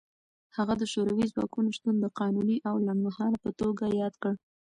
[0.57, 4.33] هغه د شوروي ځواکونو شتون د قانوني او لنډمهاله په توګه یاد کړ.